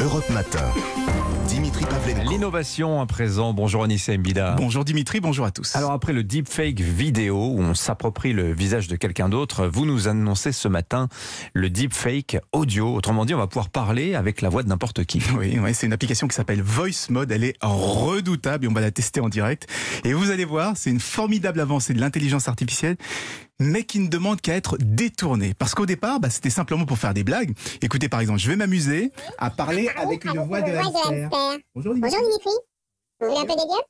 [0.00, 0.62] Europe Matin.
[1.48, 2.30] Dimitri Pavlenko.
[2.30, 3.52] L'innovation à présent.
[3.52, 4.54] Bonjour Anissa Mbida.
[4.56, 5.74] Bonjour Dimitri, bonjour à tous.
[5.74, 10.06] Alors après le deepfake vidéo où on s'approprie le visage de quelqu'un d'autre, vous nous
[10.06, 11.08] annoncez ce matin
[11.52, 12.94] le deepfake audio.
[12.94, 15.20] Autrement dit, on va pouvoir parler avec la voix de n'importe qui.
[15.36, 17.32] Oui, ouais, c'est une application qui s'appelle Voice Mode.
[17.32, 19.66] Elle est redoutable et on va la tester en direct.
[20.04, 22.96] Et vous allez voir, c'est une formidable avancée de l'intelligence artificielle
[23.60, 25.54] mais qui ne demande qu'à être détournée.
[25.54, 27.56] Parce qu'au départ, bah, c'était simplement pour faire des blagues.
[27.82, 31.28] Écoutez, par exemple, je vais m'amuser à parler avec une voix de hamster.
[31.74, 32.16] Bonjour Dimitri.
[32.16, 32.50] Bonjour Dimitri.
[33.20, 33.82] Vous voulez un peu d'hélium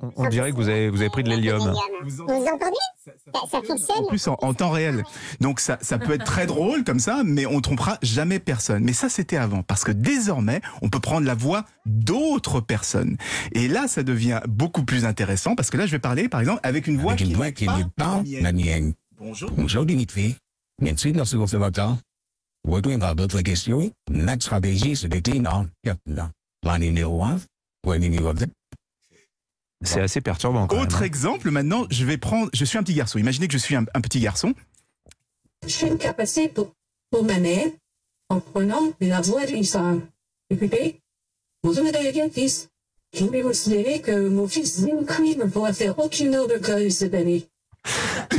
[0.00, 1.74] On, on dirait que vous avez, vous avez pris de l'hélium.
[2.04, 3.12] Vous entendez ça,
[3.50, 5.02] ça fonctionne En plus, en, en temps réel.
[5.40, 8.84] Donc ça, ça peut être très drôle comme ça, mais on trompera jamais personne.
[8.84, 9.62] Mais ça, c'était avant.
[9.62, 13.16] Parce que désormais, on peut prendre la voix d'autres personnes.
[13.52, 16.60] Et là, ça devient beaucoup plus intéressant parce que là, je vais parler, par exemple,
[16.62, 18.94] avec une voix Avec qui une voix n'est qui pas n'est pas la mienne.
[19.18, 19.50] Bonjour.
[19.50, 20.36] Bonjour Dimitri.
[20.80, 21.96] Merci de ce conservateur.
[22.68, 23.90] Retournez à votre question.
[24.10, 26.30] Notre stratégie se décline en quatre ans.
[26.60, 27.38] Plan numéro 1,
[27.82, 28.46] point numéro 2.
[29.82, 31.02] C'est assez perturbant quand Autre même.
[31.02, 31.06] hein.
[31.06, 32.50] exemple, maintenant, je vais prendre.
[32.52, 33.18] Je suis un petit garçon.
[33.18, 34.54] Imaginez que je suis un, un petit garçon.
[35.64, 36.72] Je suis capacité pour,
[37.10, 37.66] pour ma mère
[38.28, 39.94] en prenant la voix de Lisa.
[40.50, 41.00] Écoutez,
[41.62, 42.68] bonjour madame fils.
[43.16, 47.14] Je voulais vous signaler que mon fils Dimitri ne pourra faire aucune autre chose cette
[47.14, 47.46] année.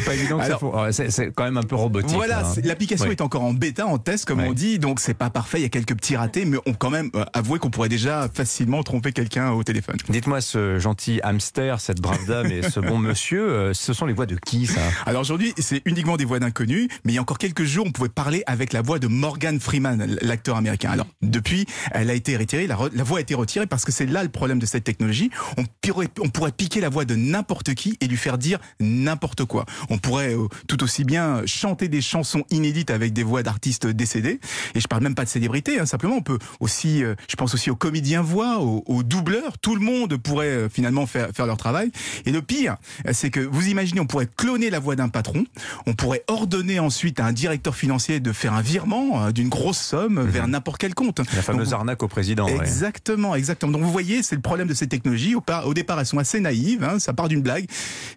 [0.10, 2.16] C'est pas évident que ça Alors- C'est quand même un peu robotique.
[2.16, 2.62] Voilà, là, hein.
[2.64, 3.12] l'application Oui.
[3.12, 4.48] est encore en bêta, en test, comme Ouais.
[4.50, 5.60] on dit, donc c'est pas parfait.
[5.60, 8.30] Il y a quelques petits ratés, mais on quand même euh, avouer qu'on pourrait déjà
[8.34, 9.98] facilement tromper quelqu'un au téléphone.
[10.10, 14.14] Dites-moi, ce gentil hamster, cette brave dame et ce bon monsieur, euh, ce sont les
[14.14, 14.82] voix de qui ça?
[15.06, 17.92] Alors aujourd'hui, c'est uniquement des voix d'inconnus, mais il y a encore quelques jours, on
[17.92, 20.92] pouvait parler avec la voix de Morgan Freeman, l'acteur américain.
[20.92, 23.92] Alors depuis, elle a été retirée, la, re- la voix a été retirée parce que
[23.92, 25.30] c'est là le problème de cette technologie.
[25.58, 29.46] On pourrait, on pourrait piquer la voix de n'importe qui et lui faire dire n'importe
[29.46, 29.66] quoi.
[29.90, 34.40] On pourrait euh, tout aussi bien chanter des chansons inédites avec des voix d'artistes décédés.
[34.76, 37.54] Et je parle même pas de célébrités, hein, simplement on peut aussi, euh, je pense
[37.54, 39.58] aussi aux comédiens voix, aux, aux doubleurs.
[39.60, 41.92] Tout le monde pourrait euh, finalement faire, faire leur travail.
[42.26, 42.78] Et le pire,
[43.12, 45.46] c'est que vous imaginez, on pourrait cloner la voix d'un patron,
[45.86, 50.22] on pourrait ordonner ensuite à un directeur financier de faire un virement d'une grosse somme
[50.22, 51.20] vers n'importe quel compte.
[51.36, 52.46] La fameuse Donc, arnaque au président.
[52.46, 52.58] ouais.
[52.60, 53.72] Exactement, exactement.
[53.72, 55.36] Donc vous voyez, c'est le problème de ces technologies.
[55.36, 57.66] Au, par- au départ, elles sont assez naïves, hein, ça part d'une blague,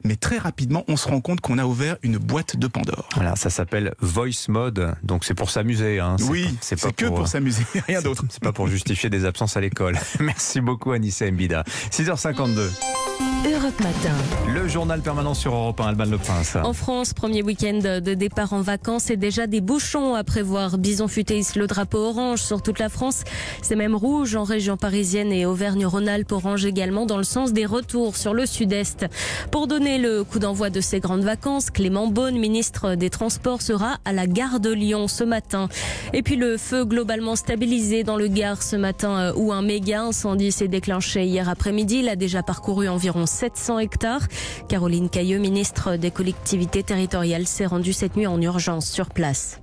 [0.05, 3.09] mais très rapidement, on se rend compte qu'on a ouvert une boîte de Pandore.
[3.15, 6.01] Voilà, ça s'appelle Voice Mode, donc c'est pour s'amuser.
[6.01, 6.17] Hein.
[6.29, 8.25] Oui, c'est pas que pour, s'amuser, rien d'autre.
[8.31, 9.99] C'est pas pour justifier des absences à l'école.
[10.21, 11.65] Merci beaucoup Anissa Mbida.
[11.91, 13.12] 6h52.
[13.45, 14.15] Europe Matin.
[14.55, 16.57] Le journal permanent sur Europe 1, Alban Le Prince.
[16.63, 20.79] En France, premier week-end de départ en vacances et déjà des bouchons à prévoir.
[20.79, 23.25] Bison futé hisse le drapeau orange sur toute la France.
[23.61, 28.17] C'est même rouge en région parisienne et Auvergne-Rhône-Alpes orange également dans le sens des retours
[28.17, 29.07] sur le sud-est.
[29.51, 33.99] Pour donner le coup d'envoi de ces grandes vacances, Clément Beaune, ministre des Transports, sera
[34.05, 35.69] à la gare de Lyon ce matin.
[36.13, 40.03] Et puis le feu globalement stabilisé dans le Gard ce matin euh, où un méga
[40.03, 41.99] incendie s'est déclenché hier après-midi.
[41.99, 44.27] Il a déjà parcouru environ 700 hectares.
[44.69, 49.63] Caroline Cailleux, ministre des collectivités territoriales, s'est rendue cette nuit en urgence sur place.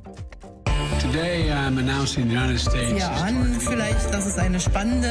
[1.13, 1.69] Ja,
[3.27, 5.07] an, vielleicht, eine spannende.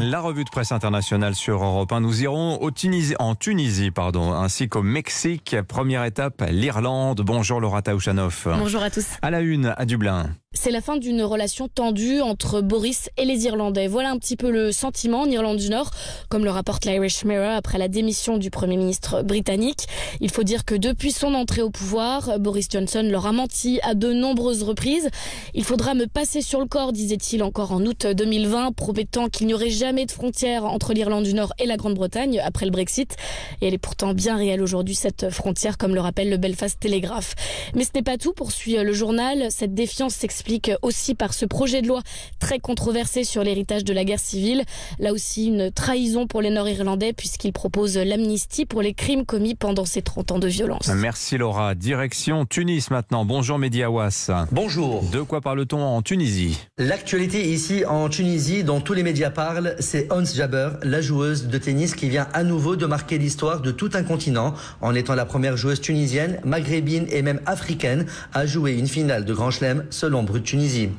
[0.00, 2.00] La revue de presse internationale sur Europe 1.
[2.00, 5.56] Nous irons au Tunisie, en Tunisie pardon, ainsi qu'au Mexique.
[5.68, 7.20] Première étape, l'Irlande.
[7.20, 8.48] Bonjour Laura Taouchanoff.
[8.58, 9.06] Bonjour à tous.
[9.22, 10.30] À la une, à Dublin.
[10.54, 13.86] C'est la fin d'une relation tendue entre Boris et les Irlandais.
[13.86, 15.90] Voilà un petit peu le sentiment en Irlande du Nord,
[16.30, 19.86] comme le rapporte l'Irish Mirror après la démission du Premier ministre britannique.
[20.20, 23.94] Il faut dire que depuis son entrée au pouvoir, Boris Johnson leur a menti à
[23.94, 25.10] de nombreuses reprises.
[25.52, 29.54] Il faudra me passer sur le corps, disait-il encore en août 2020, promettant qu'il n'y
[29.54, 33.16] aurait jamais de frontière entre l'Irlande du Nord et la Grande-Bretagne après le Brexit.
[33.60, 37.34] Et elle est pourtant bien réelle aujourd'hui, cette frontière, comme le rappelle le Belfast Telegraph.
[37.74, 39.48] Mais ce n'est pas tout, poursuit le journal.
[39.50, 40.37] Cette défiance s'explique
[40.82, 42.02] aussi par ce projet de loi
[42.38, 44.64] très controversé sur l'héritage de la guerre civile.
[44.98, 49.84] Là aussi, une trahison pour les Nord-Irlandais puisqu'il propose l'amnistie pour les crimes commis pendant
[49.84, 50.88] ces 30 ans de violence.
[50.88, 51.74] Merci Laura.
[51.74, 53.24] Direction Tunis maintenant.
[53.24, 54.30] Bonjour Mehdi Awas.
[54.52, 55.02] Bonjour.
[55.04, 56.58] De quoi parle-t-on en Tunisie?
[56.78, 61.58] L'actualité ici en Tunisie, dont tous les médias parlent, c'est Ons Jabeur, la joueuse de
[61.58, 65.24] tennis qui vient à nouveau de marquer l'histoire de tout un continent en étant la
[65.24, 70.24] première joueuse tunisienne, maghrébine et même africaine à jouer une finale de Grand Chelem selon
[70.28, 70.90] Brut Tunisie.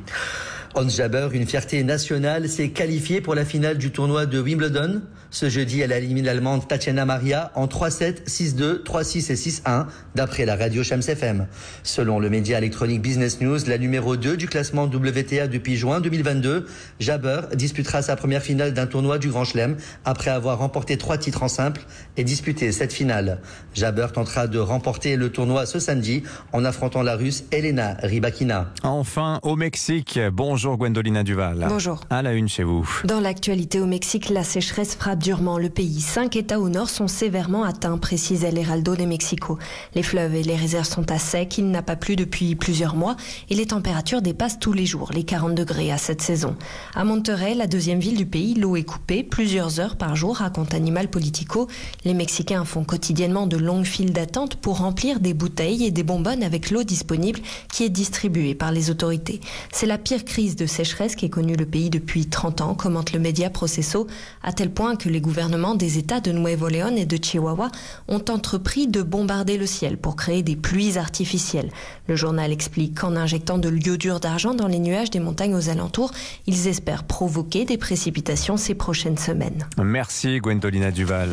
[0.75, 5.01] Hans Jaber, une fierté nationale, s'est qualifiée pour la finale du tournoi de Wimbledon.
[5.31, 9.85] Ce jeudi, elle a éliminé l'allemande Tatiana Maria en 3-7, 6-2, 3-6 et 6-1,
[10.15, 11.47] d'après la radio Shams FM.
[11.83, 16.65] Selon le média électronique Business News, la numéro 2 du classement WTA depuis juin 2022,
[16.99, 19.75] Jaber disputera sa première finale d'un tournoi du Grand Chelem
[20.05, 21.81] après avoir remporté trois titres en simple
[22.17, 23.41] et disputé cette finale.
[23.73, 26.23] Jaber tentera de remporter le tournoi ce samedi
[26.53, 28.71] en affrontant la russe Elena Rybakina.
[28.83, 31.65] Enfin, au Mexique, bonjour Gwendolina Duval.
[31.69, 32.01] Bonjour.
[32.09, 32.87] À la une chez vous.
[33.05, 36.01] Dans l'actualité au Mexique, la sécheresse frappe durement le pays.
[36.01, 39.57] Cinq États au nord sont sévèrement atteints, précise El Heraldo de Mexico.
[39.95, 43.15] Les fleuves et les réserves sont à sec, il n'a pas plu depuis plusieurs mois
[43.49, 46.55] et les températures dépassent tous les jours les 40 degrés à cette saison.
[46.93, 50.73] À Monterrey, la deuxième ville du pays, l'eau est coupée plusieurs heures par jour, raconte
[50.73, 51.67] Animal Politico.
[52.03, 56.43] Les Mexicains font quotidiennement de longues files d'attente pour remplir des bouteilles et des bonbonnes
[56.43, 57.39] avec l'eau disponible
[57.71, 59.39] qui est distribuée par les autorités.
[59.71, 63.19] C'est la pire crise de sécheresse qu'ait connue le pays depuis 30 ans, commente le
[63.19, 64.07] média Processo,
[64.43, 67.69] à tel point que les gouvernements des États de Nuevo León et de Chihuahua
[68.07, 71.71] ont entrepris de bombarder le ciel pour créer des pluies artificielles.
[72.07, 76.11] Le journal explique qu'en injectant de l'iodure d'argent dans les nuages des montagnes aux alentours,
[76.47, 79.67] ils espèrent provoquer des précipitations ces prochaines semaines.
[79.77, 81.27] Merci Gwendolina Duval.